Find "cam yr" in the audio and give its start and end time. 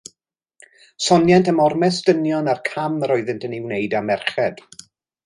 2.71-3.15